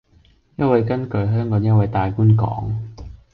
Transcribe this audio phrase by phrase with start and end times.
[0.55, 2.71] 因為根據香港一位大官講